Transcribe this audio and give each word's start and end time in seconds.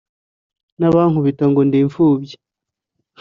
n’abankubita 0.79 1.43
ngo 1.49 1.61
ndi 1.67 1.77
imfubyi 1.83 2.35